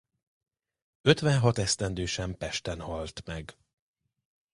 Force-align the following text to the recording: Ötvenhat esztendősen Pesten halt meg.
Ötvenhat 1.01 1.57
esztendősen 1.57 2.37
Pesten 2.37 2.79
halt 2.79 3.25
meg. 3.25 3.57